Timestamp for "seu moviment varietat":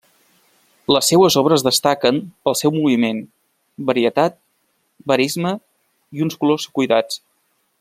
2.61-4.39